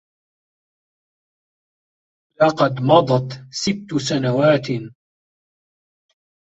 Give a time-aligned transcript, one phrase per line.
[2.41, 4.67] لقد مضت ستّ سنوات.